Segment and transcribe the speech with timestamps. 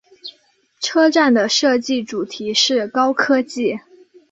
[0.79, 3.79] 车站的设计主题是高科技。